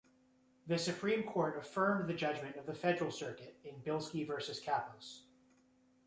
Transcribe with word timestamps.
The 0.65 0.79
Supreme 0.79 1.21
Court 1.21 1.59
affirmed 1.59 2.09
the 2.09 2.15
judgment 2.15 2.55
of 2.55 2.65
the 2.65 2.73
Federal 2.73 3.11
Circuit 3.11 3.59
in 3.63 3.81
"Bilski 3.83 4.25
versus 4.25 4.59
Kappos". 4.59 5.25